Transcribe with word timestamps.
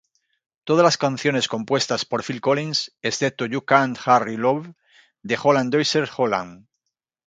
Todas 0.63 0.83
las 0.83 0.97
canciones 0.97 1.47
compuestas 1.47 2.05
por 2.05 2.23
Phil 2.23 2.41
Collins, 2.41 2.91
excepto 3.03 3.45
"You 3.45 3.61
Can't 3.65 3.99
Hurry 3.99 4.35
Love" 4.35 4.69
de 5.21 5.37
Holland-Dozier-Holland 5.39 6.65